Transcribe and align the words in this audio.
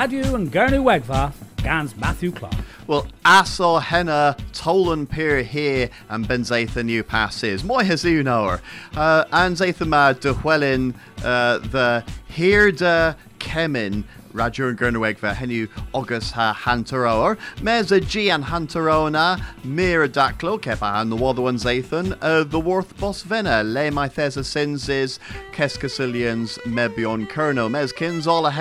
Radio 0.00 0.36
and 0.36 0.52
Gurnu 0.52 0.84
Wegva, 0.84 1.32
Gans 1.56 1.96
Matthew 1.96 2.30
Clark. 2.30 2.54
Well, 2.86 3.08
Aso 3.24 3.82
Henna, 3.82 4.36
Tolan 4.52 5.10
Pier 5.10 5.42
here, 5.42 5.90
and 6.08 6.24
Benzatha 6.24 6.84
New 6.84 7.02
Passes. 7.02 7.64
Moi 7.64 7.82
Hazunoer. 7.82 8.60
Uh, 8.94 9.24
and 9.32 9.56
Zathama 9.56 10.18
de 10.20 10.34
Huelin, 10.34 10.94
uh, 11.24 11.58
the 11.58 12.04
Hirda 12.30 13.16
Kemin, 13.40 14.04
Radio 14.32 14.68
and 14.68 14.78
Gernewegva 14.78 15.34
Henu 15.34 15.68
August 15.92 16.30
ha 16.30 16.56
Hantaroer, 16.56 17.36
Meza 17.56 18.00
G 18.00 18.30
and 18.30 18.44
Hantarona, 18.44 19.42
Mira 19.64 20.08
Daklo, 20.08 20.60
Kepa 20.60 21.02
and 21.02 21.10
the 21.10 21.16
Watherwan 21.16 21.58
Zathan, 21.58 22.16
uh, 22.22 22.44
the 22.44 22.60
Worth 22.60 22.96
Boss 22.98 23.22
Vena, 23.22 23.64
Le 23.64 23.90
My 23.90 24.08
Thesa 24.08 24.44
Sinses, 24.44 25.18
Keskasilians, 25.50 26.56
Mebyon 26.60 27.28
Kernow, 27.28 27.68
Mezkins, 27.68 28.28
Ola 28.28 28.52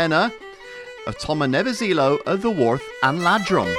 Uh, 1.08 1.14
the 2.42 2.52
Worth 2.52 2.84
and 3.02 3.20
Ladron. 3.20 3.74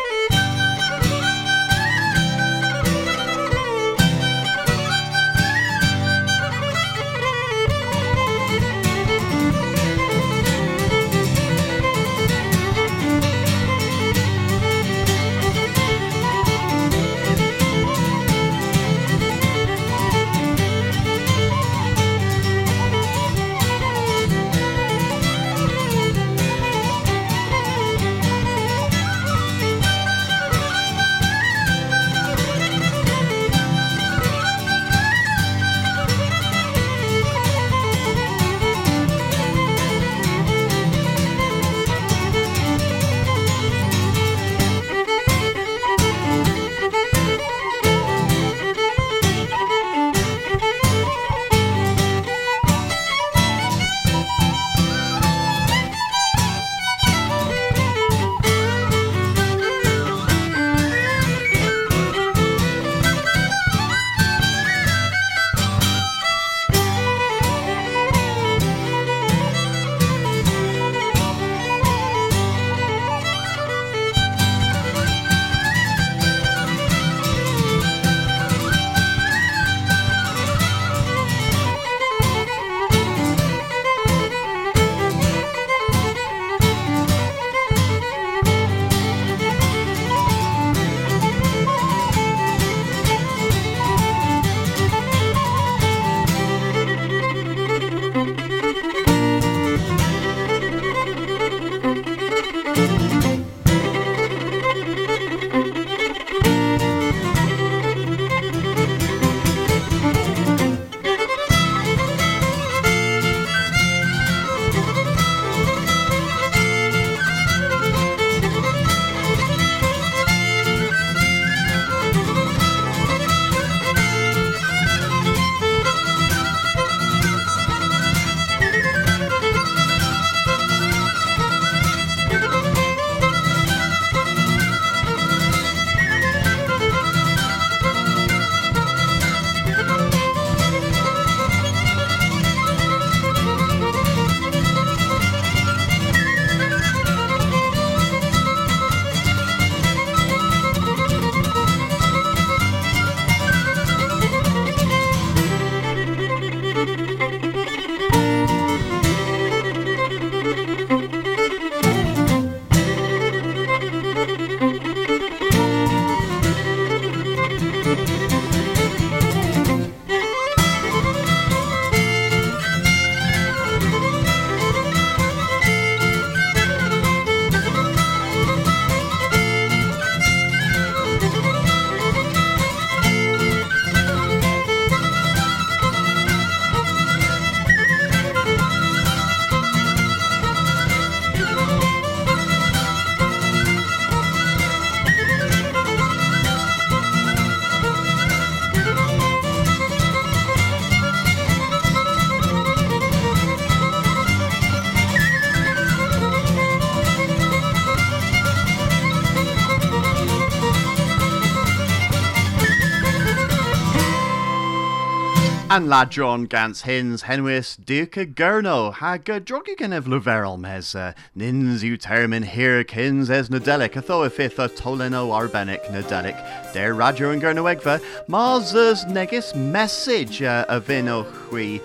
An 215.79 215.87
ladron 215.87 216.49
gans 216.49 216.83
hins 216.83 217.23
henwis 217.23 217.77
duca 217.87 218.27
gurno 218.27 218.93
hag 218.93 219.27
drogigan 219.27 219.93
ev 219.93 220.07
luveral 220.07 220.59
mes 220.59 220.97
uh, 220.97 221.13
nins 221.37 221.85
termin 221.85 222.45
here 222.45 222.83
kins 222.83 223.31
es 223.31 223.49
nadelic 223.49 223.95
a 223.95 224.01
tho 224.01 224.29
ifith 224.29 224.59
a 224.59 224.69
toleno 224.69 225.31
arbenic 225.31 225.85
nadelic. 225.93 226.35
Der 226.73 226.95
radio 226.95 227.31
and 227.31 227.41
egva 227.41 228.03
mars 228.27 228.73
negis 229.05 229.55
message 229.55 230.43
uh, 230.43 230.65
a 230.69 230.81
vino 230.81 231.23
hui 231.23 231.81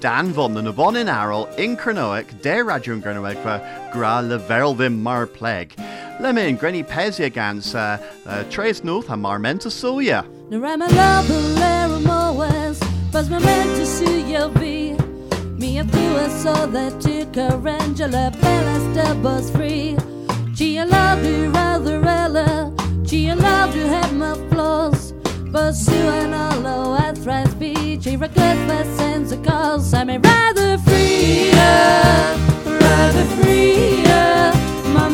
dan 0.00 0.30
von 0.34 0.52
the 0.52 0.60
nabonin 0.60 1.10
arrow 1.10 1.46
in 1.56 1.74
der 2.42 2.64
radio 2.64 2.92
and 2.92 3.02
gurno 3.02 3.34
egva 3.34 3.92
gra 3.92 4.20
leveral 4.20 4.76
vim 4.76 5.02
mar 5.02 5.26
plague 5.26 5.74
Lemon, 6.20 6.56
Granny 6.56 6.82
Pezia 6.82 7.32
gans, 7.32 7.74
uh, 7.74 7.96
North, 8.84 9.08
and 9.10 9.24
Marmenta 9.24 9.70
Soya. 13.12 13.28
Narama 13.28 13.28
love, 13.28 13.28
Faz 13.28 13.28
momento 13.28 13.86
se 13.86 14.32
eu 14.32 14.50
vi 14.58 14.96
Minha 15.58 15.84
tua 15.84 16.30
só 16.42 16.66
da 16.66 16.90
tica 16.98 17.48
Angela 17.82 18.30
Bella 18.30 19.14
bus 19.14 19.50
free. 19.50 19.96
Tinha 20.54 20.84
love 20.84 21.26
you 21.26 21.50
rather 21.52 22.00
ela 22.06 22.72
Tinha 23.04 23.34
love 23.34 23.76
you 23.76 23.86
have 23.86 24.12
my 24.14 24.34
flaws. 24.50 25.12
But 25.50 25.74
you 25.88 26.08
and 26.08 26.34
all 26.34 26.94
I 26.94 27.12
thrive 27.14 27.54
beach 27.58 28.04
She 28.04 28.16
record 28.16 28.58
my 28.66 28.84
sense 28.96 29.32
of 29.32 29.42
cause. 29.42 29.92
I'm 29.94 30.08
rather 30.08 30.78
free 30.78 31.52
Rather 32.64 33.24
free 33.42 34.04
My 34.94 35.08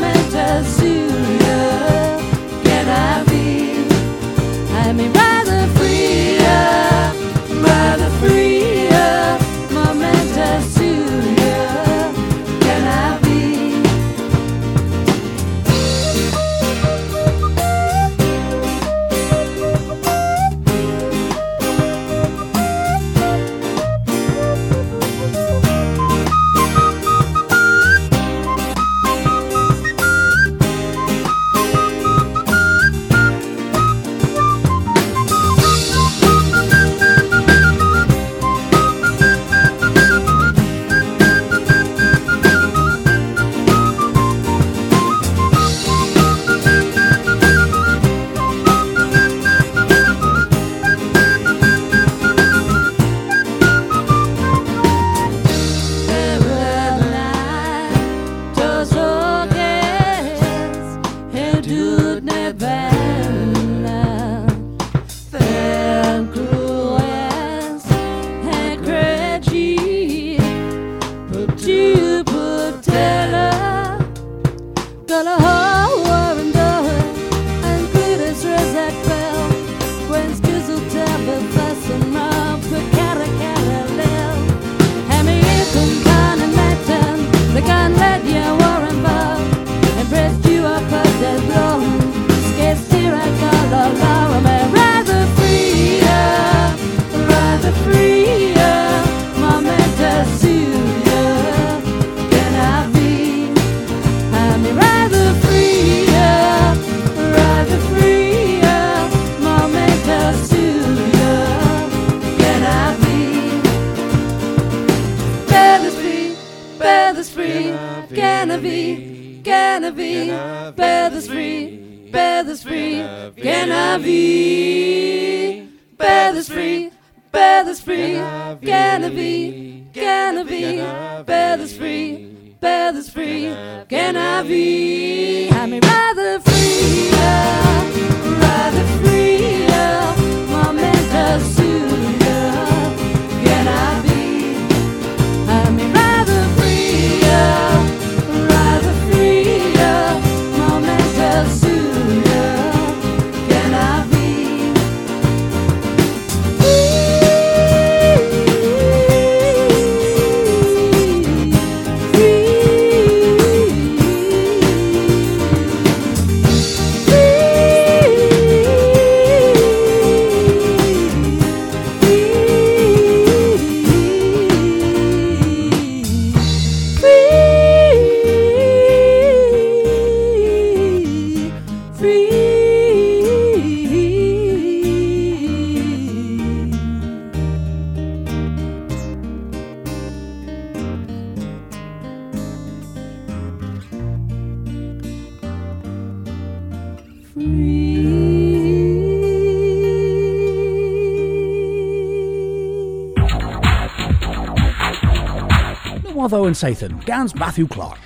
Watho 206.18 206.48
and 206.48 206.56
Sathan, 206.56 207.04
Gans 207.04 207.32
Matthew 207.36 207.68
Clark. 207.68 207.96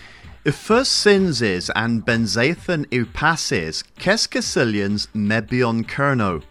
If 0.45 0.54
first 0.54 0.92
sins 0.92 1.40
is 1.40 1.71
and 1.75 2.04
benzathan 2.04 2.85
eu 2.90 3.07
passes, 3.07 3.85
keskasilians 3.99 5.09
mebion 5.14 5.87
kerno. 5.87 6.42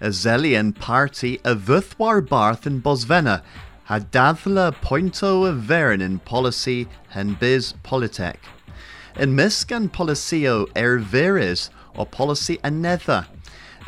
A 0.00 0.10
zelian 0.10 0.72
party 0.78 1.40
a 1.44 1.56
vuthwar 1.56 2.20
barth 2.24 2.68
in 2.68 2.80
Bosvena, 2.80 3.42
had 3.86 4.12
dathla 4.12 4.72
pointo 4.76 5.44
a 5.44 5.52
verin 5.52 6.00
in 6.00 6.20
policy 6.20 6.86
hen 7.08 7.34
biz 7.34 7.74
politec. 7.82 8.36
In 9.16 9.34
miskan 9.34 9.88
policio 9.88 10.68
er 10.76 10.98
veris 10.98 11.70
or 11.96 12.06
policy 12.06 12.58
anetha. 12.58 13.26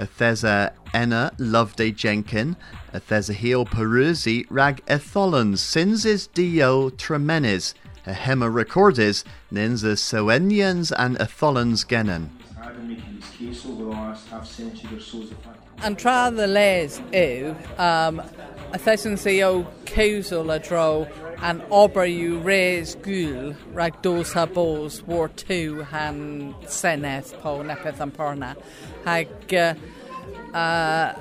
A 0.00 0.06
thesa 0.06 0.72
enna 0.94 1.30
loveday 1.36 1.92
jenkin, 1.92 2.56
a 2.94 3.00
thesa 3.00 3.34
heel 3.34 3.66
perusi 3.66 4.46
rag 4.48 4.80
etholans 4.86 5.58
sins 5.58 6.06
is 6.06 6.26
dio 6.26 6.88
tremenis, 6.88 7.74
a 8.06 8.12
hema 8.12 8.50
recordis 8.50 9.24
nins 9.50 9.84
a 9.84 9.96
soenians 9.96 10.90
and 10.96 11.18
etholans 11.18 11.84
genin. 11.84 12.30
I've 12.62 12.82
making 12.82 13.20
this 13.20 13.28
case 13.36 13.66
over 13.66 13.84
the 13.84 13.90
last 13.90 14.26
half 14.28 14.46
century 14.46 14.96
or 14.96 15.00
so 15.00 15.20
as 15.20 15.32
a 15.32 15.34
fact. 15.34 15.58
An 15.82 15.96
tra 15.96 16.32
the 16.34 16.46
les 16.46 16.98
yw, 17.12 17.78
um, 17.78 18.20
a 18.72 18.78
thesyn 18.78 19.18
si 19.18 19.42
o 19.42 19.66
cewsol 19.84 20.54
a 20.54 20.58
dro 20.58 21.06
an 21.42 21.62
ober 21.70 22.06
yw 22.06 22.42
res 22.44 22.96
gwl 22.96 23.54
rag 23.72 24.00
dos 24.02 24.32
ha 24.32 24.46
bos 24.46 25.02
war 25.02 25.28
tu 25.28 25.82
han 25.82 26.54
seneth 26.64 27.38
po 27.40 27.62
nepeth 27.62 28.00
am 28.00 28.10
porna. 28.12 28.56
Hag 29.04 29.54
uh, 29.54 29.74
uh, 30.56 31.14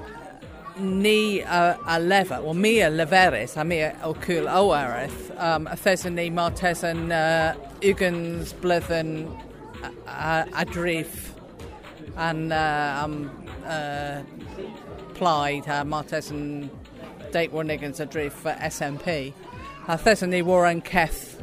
ni 0.79 1.41
a, 1.41 1.77
a 1.85 1.99
lefa, 1.99 2.43
wel 2.43 2.53
mi 2.53 2.79
a 2.81 2.89
leferus 2.89 3.57
a 3.57 3.63
mi 3.63 3.83
o 3.83 4.13
cwl 4.13 4.47
o 4.47 4.71
erith, 4.71 5.31
um, 5.37 5.67
a 5.67 5.75
thesyn 5.75 6.13
ni 6.13 6.29
ma 6.29 6.49
tesyn 6.49 7.11
uh, 7.11 7.55
ugans 7.81 8.53
blyddyn 8.53 9.29
a, 9.83 9.91
a, 10.07 10.47
a 10.53 11.05
and 12.17 12.51
uh, 12.51 13.03
am 13.03 13.31
uh, 13.65 14.21
plaid 15.13 15.65
ha 15.65 15.83
Martes 15.83 16.31
and 16.31 16.69
Date 17.31 17.51
war 17.51 17.63
niggans 17.63 17.99
a 17.99 18.07
drif 18.07 18.31
for 18.31 18.51
SMP. 18.53 19.33
A 19.87 19.97
thesyn 19.97 20.29
ni 20.29 20.41
war 20.41 20.65
an 20.65 20.81
keth 20.81 21.41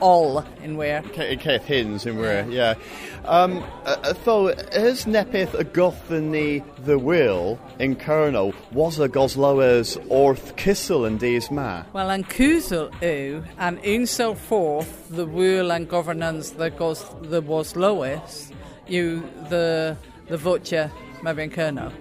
all 0.00 0.44
in 0.62 0.76
where. 0.76 1.02
Keith 1.02 1.64
Hins 1.64 2.06
in 2.06 2.18
where, 2.18 2.48
yeah. 2.50 2.74
Um, 3.24 3.62
uh, 3.84 4.14
though, 4.24 4.48
is 4.48 5.04
nepith 5.04 5.54
a 5.54 5.64
goth 5.64 6.10
in 6.10 6.32
the, 6.32 6.62
will 6.98 7.58
in 7.78 7.96
Kerno 7.96 8.54
was 8.72 8.98
a 8.98 9.08
gosloes 9.08 9.98
orth 10.08 10.56
kissel 10.56 11.04
and 11.04 11.20
these 11.20 11.50
ma? 11.50 11.84
Well, 11.92 12.10
an 12.10 12.24
cúsel 12.24 12.90
u, 13.02 13.44
an 13.58 13.78
unsel 13.78 14.36
forth 14.36 15.08
the 15.10 15.26
rule 15.26 15.70
and 15.70 15.88
governance 15.88 16.50
that 16.52 16.76
goes 16.76 17.04
the 17.22 17.40
was 17.40 17.76
lowest, 17.76 18.52
you 18.88 19.28
the 19.48 19.96
the 20.26 20.36
votja 20.36 20.90
mabin 21.22 21.52
kerno. 21.52 21.92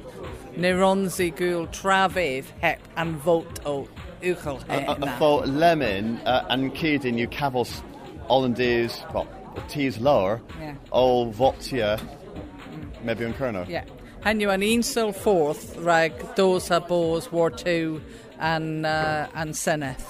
Neronzi 0.55 1.35
gul 1.35 1.67
traviv 1.67 2.45
hep 2.61 2.79
and 2.95 3.15
vote 3.17 3.59
o 3.65 3.87
uchel 4.21 4.63
Uh, 4.69 4.91
uh, 4.91 5.19
though 5.19 5.37
lemon 5.39 6.17
uh, 6.19 6.45
and 6.49 6.73
kid 6.73 7.05
in 7.05 7.17
you 7.17 7.27
cavils 7.27 7.83
Hollandaise, 8.27 9.03
well, 9.13 9.27
the 9.61 9.67
T's 9.73 9.99
lower, 9.99 10.41
Yeah. 10.59 10.75
all 10.91 11.31
votia, 11.31 11.99
maybe 13.03 13.25
in 13.25 13.33
Kerno. 13.33 13.67
Yeah. 13.67 13.83
Han 14.23 14.39
you 14.41 14.49
an 14.49 14.61
unsel 14.61 15.13
forth 15.13 15.77
rag 15.77 16.11
dos 16.35 16.67
ha 16.67 16.79
bos 16.79 17.31
war 17.31 17.49
two 17.49 18.01
and 18.39 18.85
uh, 18.85 19.27
and 19.33 19.51
seneth. 19.53 20.03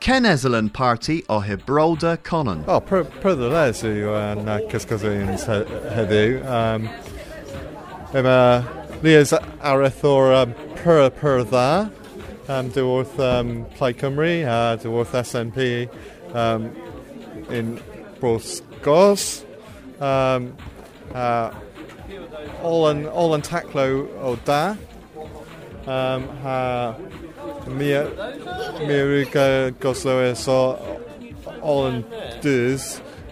Ken 0.00 0.24
Ezelin 0.24 0.72
party 0.72 1.22
o 1.28 1.40
Hebroda 1.40 2.16
Conan. 2.22 2.64
O, 2.66 2.80
pr 2.80 3.02
pr 3.20 3.36
y 3.36 3.50
les 3.52 3.82
yw 3.86 4.14
yn 4.18 4.48
uh, 4.48 4.58
cysgoswyns 4.72 5.44
heddiw. 5.94 6.40
Um, 6.48 6.88
Yma 8.12 8.64
Lias 9.02 9.32
areth 9.60 10.02
o'r 10.04 10.32
um, 10.40 10.54
pyr 10.80 11.10
pyr 11.20 11.44
dda. 11.44 11.68
Um, 12.48 12.70
dwi 12.74 12.82
wrth 12.98 13.20
um, 13.22 13.52
Plaid 13.76 14.00
Cymru 14.00 14.32
a 14.48 14.76
dwi 14.82 14.96
wrth 15.04 15.14
SNP 15.22 15.88
um, 16.34 16.66
in 17.50 17.76
Bros 18.18 18.60
Um, 20.00 20.56
uh, 21.14 21.52
all 22.62 22.88
yn, 22.90 23.06
all 23.06 23.34
yn 23.34 23.42
o 24.20 24.36
da. 24.44 24.76
Um, 25.86 26.28
ha 26.42 26.96
mi 27.66 27.90
mi 28.86 28.98
yw 28.98 29.24
goslywys 29.82 30.46
o 30.48 30.60
all. 31.62 32.04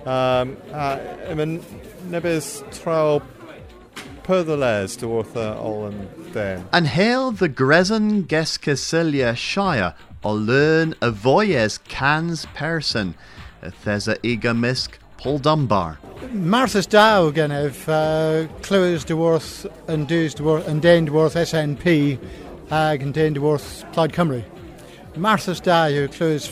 Um, 0.07 0.57
a 0.73 0.99
yma'n 1.31 1.61
nebys 2.11 2.63
traw 2.75 3.21
pyrddles 4.27 4.97
dy 4.99 5.07
wrth 5.11 5.37
all 5.37 5.87
yn 5.91 6.09
den. 6.33 6.65
And 6.73 6.87
hail 6.87 7.31
the 7.33 7.49
Grezon 7.49 8.25
Geskasilia 8.27 9.37
Shire 9.37 9.95
o 10.25 10.33
learn 10.33 10.95
a 11.01 11.11
voyes 11.11 11.79
cans 11.89 12.47
person. 12.55 13.15
Thesa 13.63 14.17
iga 14.25 14.55
misk 14.57 14.99
Paul 15.21 15.39
Dunbar. 15.39 15.99
Martha's 16.33 16.87
Dow 16.87 17.31
genef 17.31 17.87
uh, 17.89 18.47
clywys 18.63 19.05
dywrth 19.05 19.67
yn 19.93 20.07
dys 20.09 20.33
dywrth 20.39 20.69
yn 20.71 20.81
den 20.81 21.09
dywrth 21.11 21.37
SNP 21.37 22.17
ag 22.73 23.05
yn 23.05 23.13
den 23.13 23.37
dywrth 23.37 23.85
Plaid 23.93 24.15
Cymru. 24.17 24.41
Martha's 25.21 25.61
Dow 25.61 25.93
yw 25.93 26.09
clywys 26.15 26.49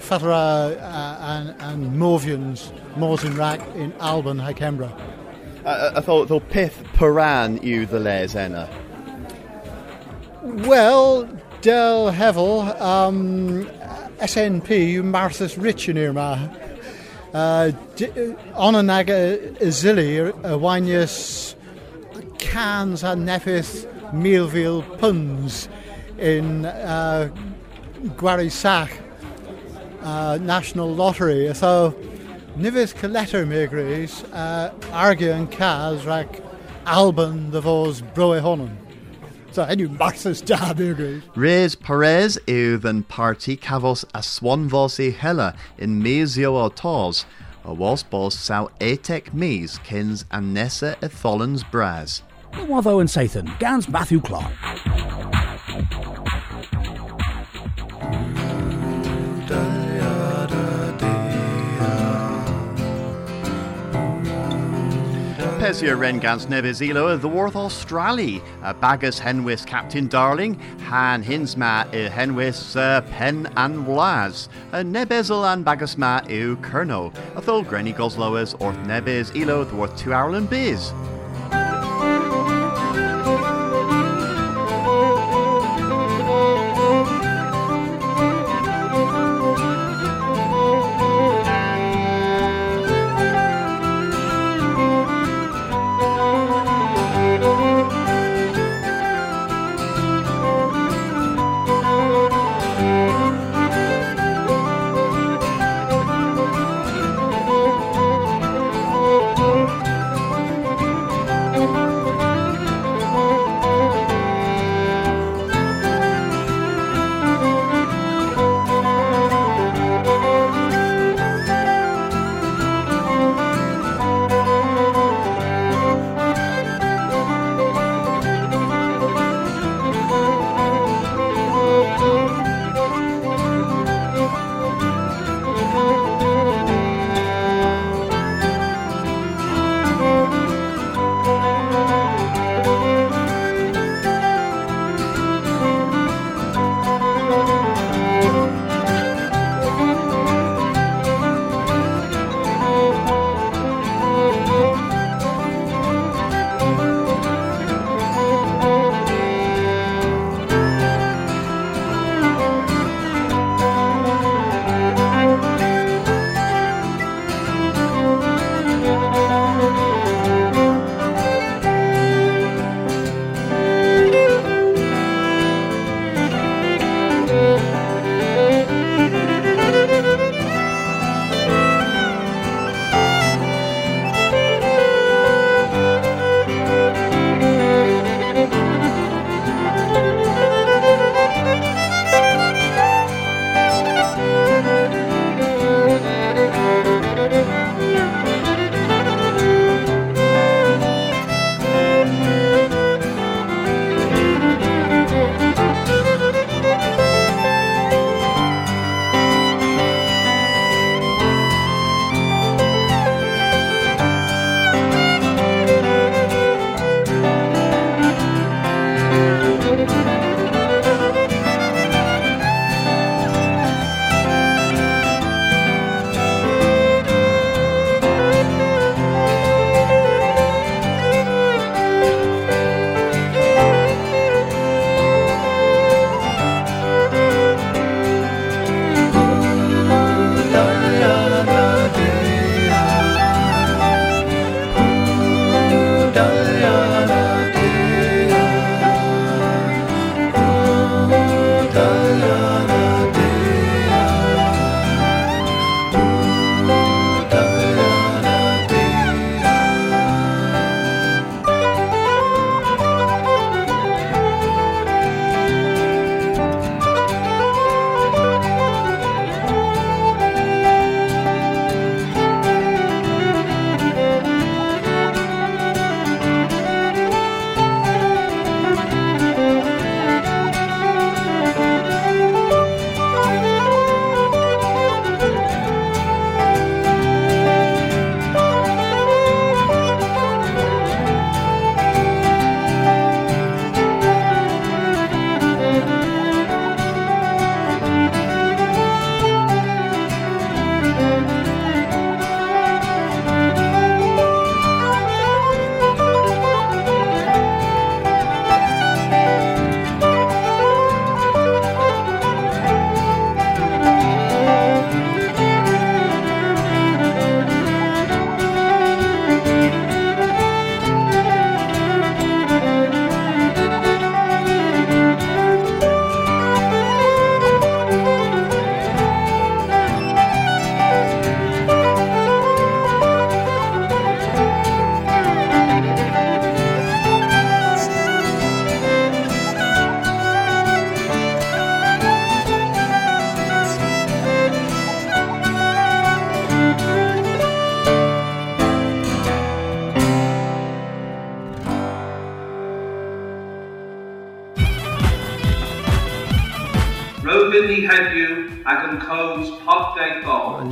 ffatra 0.00 0.40
uh, 0.80 1.52
and 1.68 1.92
movians 2.00 2.70
mors 2.96 3.24
in 3.24 3.36
rack 3.36 3.60
in 3.74 3.92
Alban 4.00 4.38
ha 4.38 4.54
Cembra. 4.56 4.88
Uh, 5.66 5.92
I 5.96 6.00
thought 6.00 6.28
the 6.28 6.40
pith 6.40 6.84
paran 6.94 7.58
you 7.62 7.84
the 7.84 8.00
les 8.00 8.34
enna. 8.34 8.66
Well, 10.64 11.28
Del 11.60 12.12
Hevel, 12.12 12.80
um, 12.80 13.66
SNP 14.20 14.94
yw 14.94 15.04
Martha's 15.04 15.58
Rich 15.58 15.90
yn 15.92 15.98
Irma. 15.98 16.48
Uh, 17.36 17.70
Onaga 18.56 19.36
Izili, 19.60 20.32
y 20.32 20.56
wainius 20.58 21.54
cans 22.38 23.02
a 23.02 23.08
neffydd 23.14 23.84
milfil 24.14 24.80
puns 24.96 25.68
in 26.16 26.64
uh, 26.64 27.28
Gwari 28.16 28.50
Sach 28.50 28.90
uh, 30.00 30.38
National 30.40 30.94
Lottery. 30.94 31.52
So 31.52 31.94
Nivis 32.56 32.94
Coletter 32.94 33.44
Megris, 33.44 34.24
uh, 34.32 34.72
Argue 34.90 35.32
and 35.32 35.52
Kaz, 35.52 36.06
Alban, 36.86 37.50
the 37.50 37.60
Vos 37.60 38.00
Broe 38.00 38.40
Honan. 38.40 38.85
So, 39.56 39.64
knew 39.74 39.88
Marx's 39.88 40.42
job, 40.42 40.76
Megris. 40.76 41.22
Rez 41.34 41.74
Perez 41.74 42.38
yw 42.46 42.78
than 42.78 43.04
party 43.04 43.56
cafos 43.56 44.04
a 44.12 44.18
swanfos 44.18 45.00
i 45.00 45.10
hela 45.10 45.54
in 45.78 46.02
mesio 46.02 46.62
o 46.62 46.68
tos, 46.68 47.24
a 47.64 47.72
was 47.72 48.02
bos 48.02 48.38
saw 48.38 48.68
etek 48.80 49.32
mes 49.32 49.78
kins 49.78 50.26
and 50.30 50.52
nessa 50.52 50.94
e 51.02 51.08
tholens 51.08 51.64
braz. 51.70 52.20
Watho 52.52 53.00
and 53.00 53.08
Sathan, 53.08 53.58
Gans 53.58 53.88
Matthew 53.88 54.20
Clark. 54.20 54.52
Pesio 65.66 65.98
Rengans 65.98 66.46
Neves 66.46 66.80
Elo 66.80 67.16
the 67.16 67.26
Worth 67.26 67.54
Australi, 67.54 68.40
uh, 68.62 68.72
Bagus 68.74 69.18
Henwis 69.18 69.66
Captain 69.66 70.06
Darling, 70.06 70.54
Han 70.84 71.24
Hinsma 71.24 71.92
i 71.92 72.08
Henwis 72.08 72.76
uh, 72.76 73.00
Pen 73.10 73.50
and 73.56 73.88
Laz, 73.88 74.48
uh, 74.72 74.76
Nebezel 74.76 75.52
and 75.52 75.66
Bagasma 75.66 76.22
i 76.26 76.54
Kerno, 76.62 77.12
Athol 77.34 77.64
Granny 77.64 77.92
Gosloas 77.92 78.54
Orth 78.60 78.78
Nebes 78.86 79.32
the 79.32 79.74
Worth 79.74 79.96
Two 79.96 80.12
Ireland 80.12 80.48
Biz. 80.48 80.92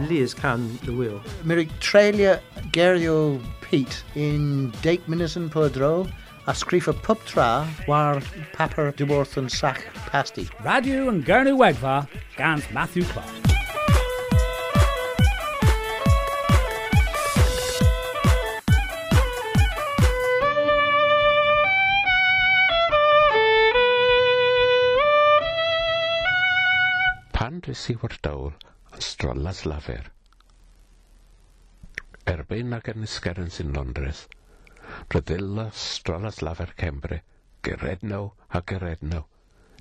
Liz 0.08 0.34
can 0.34 0.78
the 0.84 0.92
wheel. 0.92 1.20
Mirig 1.44 1.70
trelia 1.80 2.40
gerio 2.72 3.40
Pete 3.60 4.02
in 4.14 4.70
Dake 4.82 5.06
Minison 5.06 5.48
Podro 5.48 6.06
a 6.46 6.52
scrifa 6.52 6.92
pub 7.02 7.18
tra 7.24 7.66
war 7.88 8.20
papper 8.52 8.92
dworth 8.92 9.38
and 9.38 9.50
sac 9.50 9.86
pasty. 9.94 10.48
Radio 10.62 11.08
and 11.08 11.24
Gurney 11.24 11.52
Wegva, 11.52 12.06
Gans 12.36 12.64
Matthew 12.70 13.04
Clark. 13.04 13.26
Pan 27.32 27.60
dwi 27.62 27.74
si 27.74 27.96
war 28.02 28.12
dawl 28.20 28.52
yn 28.52 28.73
strolas 29.02 29.64
lafer. 29.66 30.10
Erbyn 32.32 32.76
ac 32.76 32.90
yn 32.92 33.06
ysgerns 33.06 33.60
yn 33.64 33.72
Londres, 33.76 34.24
Rydilla 35.14 35.66
strolas 35.72 36.40
lafer 36.42 36.72
Cembre, 36.82 37.20
Geredno 37.62 38.20
a 38.50 38.62
Geredno, 38.72 39.24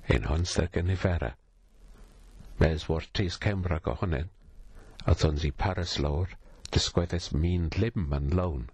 ein 0.08 0.28
honstag 0.30 0.76
yn 0.80 0.92
Ifera. 0.94 1.32
Mes 2.58 2.88
wartis 2.88 3.38
Cemra 3.46 3.80
gohonen, 3.80 4.30
a 5.06 5.14
thons 5.14 5.44
i 5.44 5.50
Paris 5.64 5.98
lawr, 5.98 6.34
dysgweddes 6.70 7.32
mi'n 7.32 7.70
lim 7.78 8.12
yn 8.18 8.30
lown. 8.40 8.68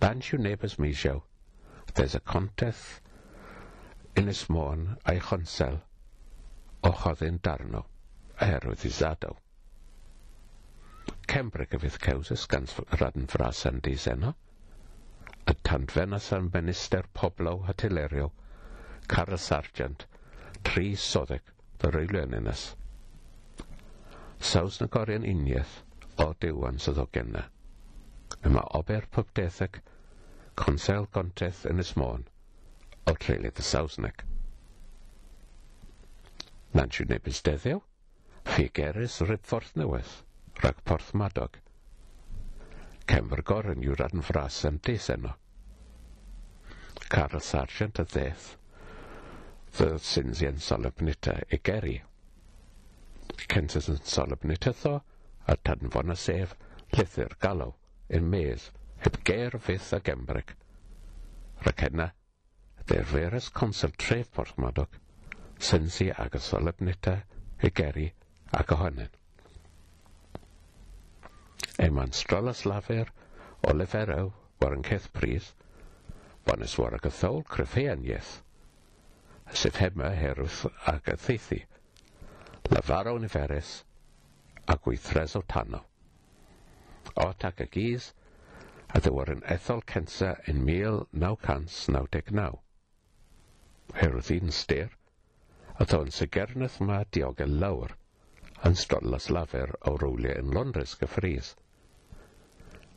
Lans 0.00 0.32
yw 0.32 0.40
nebys 0.44 0.78
misio, 0.78 1.22
there's 1.94 2.14
a 2.14 2.20
contest 2.20 3.00
Ynys 4.20 4.48
Môn 4.48 4.82
a'i 5.10 5.18
chonsel 5.18 5.80
ochr 6.90 7.22
yn 7.26 7.38
darno, 7.48 7.80
oherwydd 8.44 8.84
ei 8.88 8.92
zadaw. 8.98 9.36
Cembryd 11.32 11.74
y 11.76 11.80
fydd 11.84 11.98
cewsys 12.06 12.44
gan 12.54 12.66
radn 13.00 13.28
fras 13.34 13.62
yn 13.70 13.78
disena, 13.86 14.32
y 15.50 15.54
tanfenas 15.68 16.26
yn 16.38 16.50
minister 16.56 17.08
poblaw 17.20 17.62
hatilerio, 17.68 18.28
car 19.14 19.32
y 19.36 19.40
sargent, 19.46 20.04
tri 20.68 20.86
soddeg, 21.06 21.48
byrwylio 21.84 22.26
yn 22.28 22.36
unes. 22.42 22.66
Saws 24.52 24.80
na 24.82 24.90
gorion 24.98 25.24
uniaeth 25.32 25.74
o 26.24 26.28
diwan 26.44 26.80
swyddogen 26.86 27.32
na. 27.38 27.46
Yma 28.50 28.64
ober 28.80 29.08
pob 29.16 29.32
consel 30.64 31.08
gonteth 31.16 31.64
yn 31.72 31.80
ysmôn, 31.86 32.28
o 33.08 33.16
treulydd 33.24 33.58
y 33.60 33.68
Sausneg. 33.72 34.24
Nant 36.84 36.98
yw 37.00 37.06
nebys 37.08 37.38
deddew, 37.40 37.78
fi 38.44 38.64
gerys 38.78 39.14
rhyb 39.24 39.46
ffordd 39.50 39.78
newydd, 39.80 40.08
rhag 40.58 40.80
porth 40.88 41.12
madog. 41.16 41.54
Cemfrgor 43.12 43.70
yn 43.72 43.86
yw 43.86 43.94
radn 44.00 44.20
ffras 44.26 44.58
am 44.68 44.76
dis 44.88 45.06
eno. 45.14 45.30
Carl 47.14 47.40
Sargent 47.46 48.02
a 48.02 48.04
ddeth, 48.10 48.44
the 49.78 49.86
Sinsian 50.08 50.60
Solopnita 50.66 51.38
egeri. 51.58 51.94
Census 53.46 53.88
yn 53.94 54.02
Solopnitatho 54.16 54.92
a 55.48 55.56
tanfon 55.70 56.12
a 56.12 56.18
sef 56.24 56.52
lythyr 56.98 57.32
galw 57.46 57.70
yn 58.20 58.28
mes 58.36 58.68
heb 59.06 59.16
ger 59.30 59.56
fydd 59.70 59.88
a 59.96 60.02
gembrig. 60.10 60.52
Rhaid 61.64 61.86
hynna, 61.86 62.10
derferus 62.92 63.48
consul 63.62 63.96
tref 64.04 64.28
Porthmadog 64.36 65.00
synsi 65.64 66.10
ag 66.12 66.34
y 66.36 66.40
solybnita, 66.44 67.14
y 67.62 67.70
geri 67.70 68.06
ac 68.52 68.72
ohonyn. 68.76 69.12
Eman 71.84 72.12
strolas 72.12 72.64
lafur, 72.68 73.08
olifero, 73.70 74.32
war 74.60 74.74
yn 74.76 74.84
ceth 74.86 75.08
pris, 75.16 75.52
bonus 76.44 76.76
war 76.78 76.94
ag 76.98 77.06
y 77.08 77.12
thol 77.20 77.40
cryffean 77.54 78.04
ieth, 78.06 78.32
sef 79.62 79.80
hema 79.80 80.10
herwth 80.18 80.66
ag 80.92 81.08
y 81.14 81.16
theithi, 81.26 81.60
lafaro 82.74 83.16
niferus, 83.22 83.72
a 84.68 84.76
gweithres 84.84 85.36
o 85.40 85.42
tano. 85.54 85.80
O 87.16 87.30
ac 87.32 87.64
y 87.64 87.68
gys, 87.78 88.10
a 88.94 89.00
ddywar 89.00 89.32
yn 89.32 89.42
ethol 89.56 89.82
censa 89.90 90.34
yn 90.50 90.60
1999. 90.68 92.60
Herwth 94.00 94.30
un 94.36 94.52
styr, 94.60 94.92
a 95.78 95.84
ddo 95.84 96.04
yn 96.06 96.14
sygerneth 96.20 96.80
ma 96.88 97.02
diogel 97.16 97.60
lawr, 97.64 97.96
yn 98.68 98.78
stollas 98.84 99.30
lafer 99.38 99.74
o 99.90 99.96
rwliau 100.00 100.42
yn 100.44 100.54
Londres 100.58 100.94
gyffrys 101.00 101.54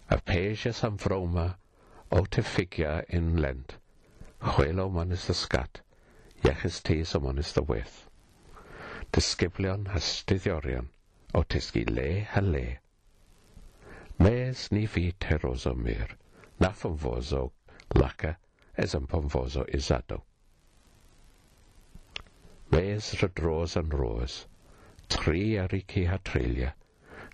a 0.10 0.18
peisias 0.22 0.84
am 0.84 0.98
froma 0.98 1.58
o 2.12 2.24
teffigia 2.24 3.04
in 3.10 3.36
lent, 3.42 3.76
chwelo 4.42 4.90
man 4.90 5.12
is 5.12 5.26
the 5.28 5.34
scat, 5.34 5.82
iechys 6.44 6.82
tis 6.82 7.14
o 7.16 7.20
man 7.20 7.38
is 7.38 7.52
the 7.52 7.62
wyth. 7.62 8.08
Disgyblion 9.12 9.90
hystyddiorion 9.92 10.88
o 11.36 11.44
tisgu 11.44 11.84
le 11.90 12.22
ha 12.22 12.40
le. 12.40 12.78
Mes 14.20 14.72
ni 14.72 14.86
fi 14.86 15.12
teros 15.20 15.68
o 15.68 15.74
mir, 15.74 16.16
na 16.60 16.72
fomfoso 16.72 17.52
laca 17.94 18.38
es 18.78 18.96
am 18.96 19.08
fomfoso 19.08 19.66
isado. 19.74 20.22
Fes 22.72 23.08
rydros 23.22 23.76
yn 23.80 23.92
rôs, 24.00 24.34
tri 25.14 25.42
ar 25.64 25.74
ei 25.78 25.84
ci 25.94 26.04
a 26.16 26.18
treulio, 26.30 26.72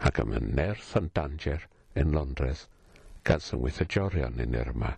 ac 0.10 0.20
am 0.24 0.36
y 0.38 0.42
nerth 0.44 0.92
yn 1.00 1.10
danger 1.20 1.66
yn 2.04 2.14
Londres, 2.18 2.62
gan 3.30 3.44
syngwyth 3.48 3.82
y 3.84 3.88
jorion 3.96 4.40
yn 4.46 4.56
Irma. 4.62 4.92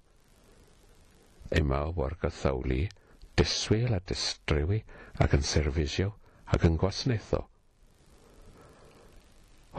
Yma 1.61 1.81
o 1.87 1.95
wargath 1.99 2.41
thawli, 2.43 2.81
diswyl 3.41 3.95
a 3.97 4.01
distrywi 4.11 4.81
ac 5.25 5.35
yn 5.39 5.47
serfisio 5.53 6.11
ac 6.55 6.67
yn 6.69 6.79
gwasnaetho. 6.83 7.41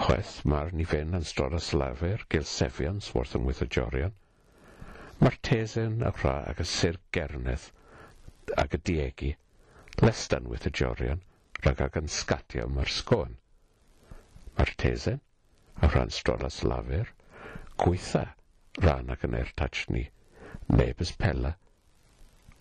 Chweth 0.04 0.36
mae'r 0.52 0.74
nifen 0.82 1.16
yn 1.20 1.24
storas 1.32 1.72
lafer 1.82 2.26
gil 2.34 2.48
sefians 2.56 3.12
wrth 3.14 3.36
yngwyth 3.40 3.64
y 3.68 3.72
jorion, 3.78 4.16
Mae'r 5.20 5.36
tesyn 5.48 6.02
a 6.04 6.10
rha 6.12 6.32
ac 6.50 6.58
y 6.60 6.64
sir 6.70 6.96
gerneth 7.16 7.70
ac 8.62 8.74
y 8.76 8.80
diegu 8.88 9.30
lestan 10.04 10.44
with 10.52 10.66
y 10.68 10.70
jorion 10.78 11.20
rhag 11.64 11.80
ag 11.84 11.94
yn 11.98 12.08
sgatio 12.12 12.66
mae'r 12.68 12.90
sgôn. 12.94 13.30
Mae'r 14.58 14.72
tesen, 14.82 15.22
a 15.80 15.88
rhan 15.88 16.12
strolas 16.16 16.58
lafur, 16.68 17.08
gweitha 17.80 18.24
rhan 18.84 19.08
ag 19.14 19.24
yn 19.28 19.36
er 19.38 19.52
tachni, 19.60 20.02
neb 20.68 21.00
ys 21.06 21.14
pela, 21.22 21.54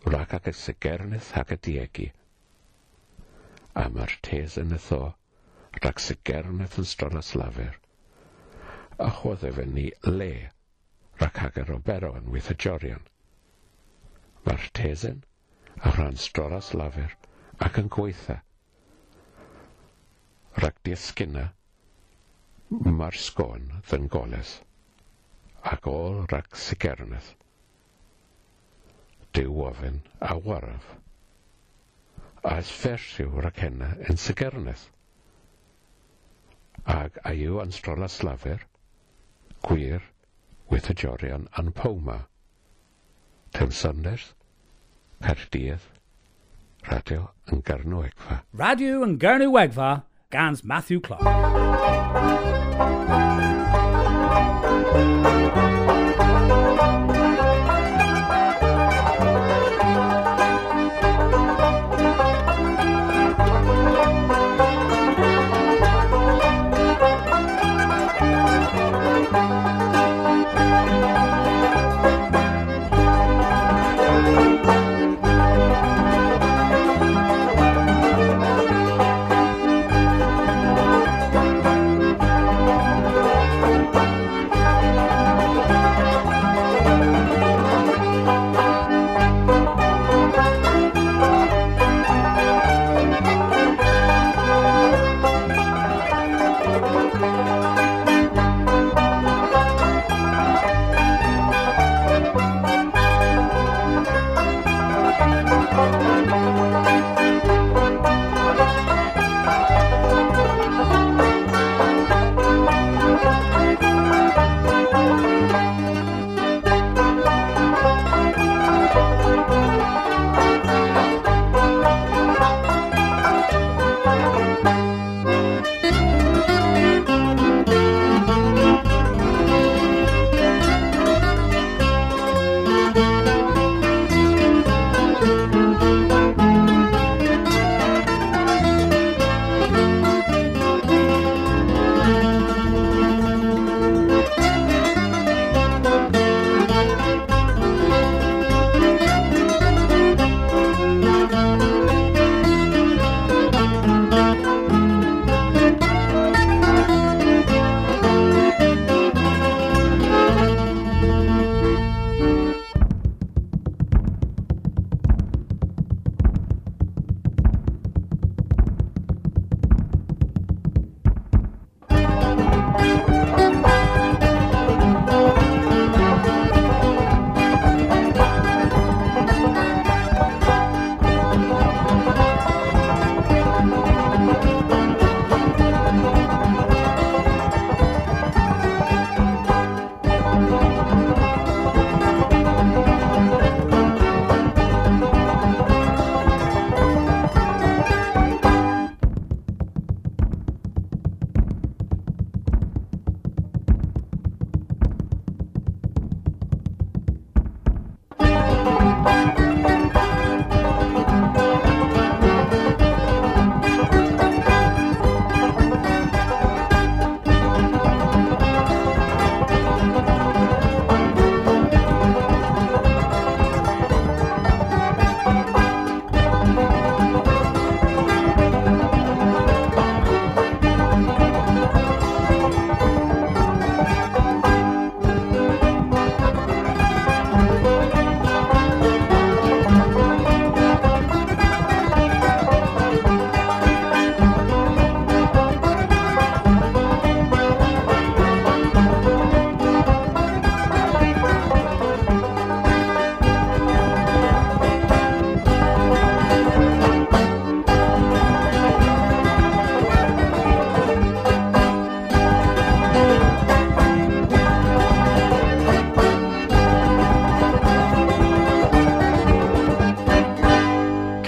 rhag 0.07 0.35
ag 0.39 0.47
y 0.47 0.53
sigernydd 0.61 1.33
ag 1.41 1.51
y 1.57 1.59
diegu. 1.67 2.07
A 3.75 3.89
mae'r 3.97 4.15
tesen 4.29 4.71
y 4.71 4.79
tho, 4.87 5.01
rhag 5.81 5.99
sigernydd 6.05 6.79
yn 6.81 6.87
strolas 6.93 7.33
lafur, 7.35 7.75
a 8.95 9.11
chwodde 9.19 9.51
fe 9.59 9.67
ni 9.75 9.89
le 10.07 10.31
rhac 11.19 11.43
ag 11.49 11.59
yr 11.65 11.75
oberon 11.81 12.31
with 12.31 12.47
y 12.55 12.57
jorion. 12.67 13.03
Mae'r 14.47 14.71
tesen 14.81 15.21
a 15.83 15.91
rhan 15.99 16.15
strolas 16.29 16.71
lafur 16.79 17.11
ac 17.63 17.77
yn 17.81 17.87
gweitha. 17.95 18.39
Rhaid 20.59 20.79
di 20.87 20.95
mae'r 22.99 23.17
sgôn 23.21 23.67
ddyn 23.87 24.07
goles, 24.15 24.51
ac 25.71 25.87
ôl 25.91 26.21
rhaid 26.31 26.49
sigerneth. 26.65 27.29
Dyw 29.37 29.61
ofyn 29.67 30.01
a 30.31 30.35
waraf, 30.47 30.87
a 32.43 32.57
ysfersiw 32.63 33.31
rhaid 33.37 33.61
henna 33.63 33.91
yn 34.09 34.19
sigerneth. 34.25 34.87
Ag 36.97 37.19
a 37.23 37.33
yw 37.45 37.61
anstrola 37.63 38.09
slafer, 38.11 38.65
gwir, 39.67 40.03
with 40.69 40.89
y 40.91 40.95
jorion 41.03 41.47
an 41.61 41.71
powma. 41.71 42.17
Tem 43.55 43.71
Saunders, 43.71 44.33
Caerdydd, 45.21 45.85
Radio 46.87 47.31
yn 47.49 47.63
Garnw 47.65 48.03
Egfa. 48.05 48.43
Radio 48.59 49.01
yn 49.05 49.17
gans 50.29 50.61
Matthew 50.63 51.01
Clark. 51.01 51.25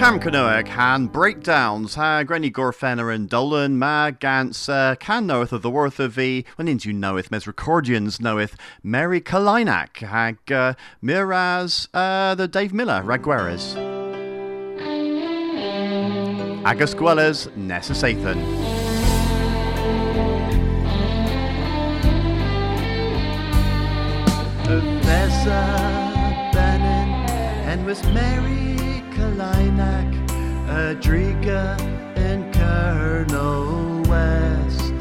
Sam 0.08 0.20
Canoic 0.20 0.68
han 0.68 1.08
breakdowns. 1.08 1.94
Ha 1.96 2.22
Granny 2.22 2.50
Gorfenner 2.50 3.14
and 3.14 3.28
Dolan 3.28 3.78
ma 3.78 4.10
gans 4.10 4.66
uh, 4.66 4.94
can 4.98 5.26
knoweth 5.26 5.52
of 5.52 5.60
the 5.60 5.68
worth 5.68 6.00
of 6.00 6.14
thee 6.14 6.46
when 6.56 6.66
into 6.66 6.94
knoweth 6.94 7.30
mes 7.30 7.44
recordians 7.44 8.18
knoweth 8.18 8.56
Mary 8.82 9.20
Kalinak 9.20 9.98
hag 9.98 10.50
uh, 10.50 10.72
Miraz 11.02 11.90
uh, 11.92 12.34
the 12.34 12.48
Dave 12.48 12.72
Miller 12.72 13.02
Ragueres 13.02 13.76
Agus 16.64 16.94
Gwellas 16.94 17.54
Nessa 17.54 17.92
Sathan. 17.92 18.42
Fessa 25.02 25.66
Bannon 26.54 27.30
and 27.68 27.84
was 27.84 28.02
Mary 28.04 28.77
Kalinak, 29.38 30.10
Adriga 30.66 31.78
and 32.16 32.52
Colonel 32.52 34.02
West. 34.10 34.98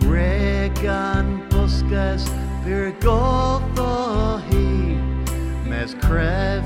Gregan 0.00 1.48
Buscas, 1.48 2.24
Virgotho 2.64 4.42
he, 4.50 4.96
Mes 5.70 5.94
Crev, 5.94 6.64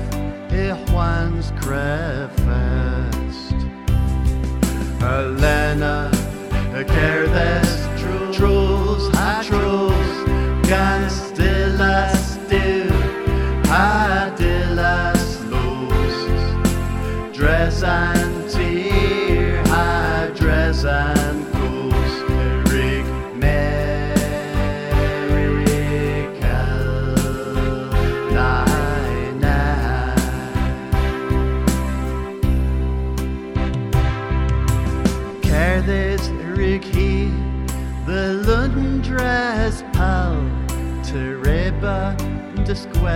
Juan's 0.89 1.51
Crevest. 1.61 2.39
Elena, 5.03 6.09
Gerdes, 6.73 7.68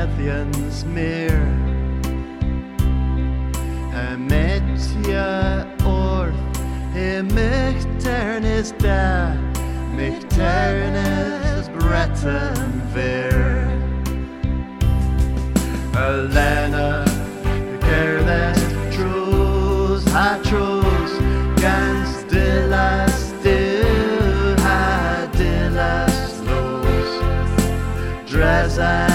the 0.03 0.09
Squethians 0.09 0.83
mere. 0.85 1.47
Ametia 3.93 5.65
orth, 5.85 6.35
Imicternis 6.93 8.71
da, 8.79 9.35
Micternis 9.95 11.69
Breton 11.73 12.81
ver. 12.93 13.69
Elena, 15.95 17.05
Gerdes, 17.81 18.59
Trus, 18.93 20.03
Hatrus, 20.05 21.11
Gans 21.61 22.23
de 22.25 22.67
las 22.67 23.31
du, 23.43 24.55
ha 24.63 25.27
de 25.37 25.69
las 25.69 26.41
los. 26.41 28.29
Dress 28.29 28.79
and 28.79 29.12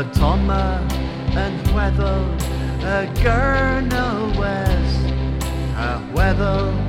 A 0.00 0.04
Toma 0.14 0.80
and 1.36 1.60
Weddle 1.74 2.24
A 2.82 3.04
uh, 3.04 3.14
Gurno 3.16 4.34
West. 4.38 5.04
Uh, 5.76 6.00
A 6.00 6.14
Weddle 6.14 6.79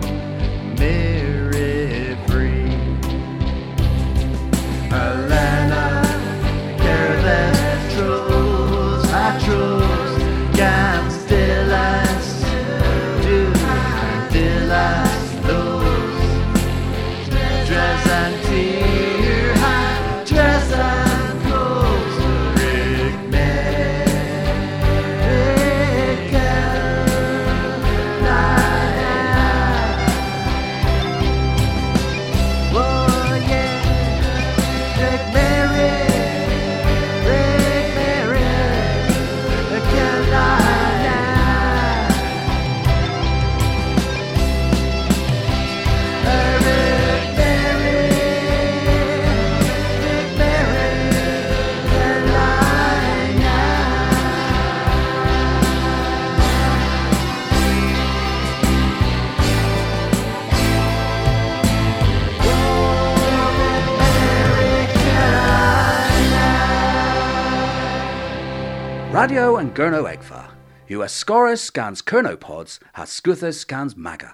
And 69.31 69.73
Gurno 69.73 70.13
Egfa. 70.13 70.51
US 70.89 71.13
scans 71.61 72.01
Kernopods 72.01 72.79
has 72.93 73.09
Scuthus 73.09 73.57
scans 73.59 73.95
Maga. 73.95 74.33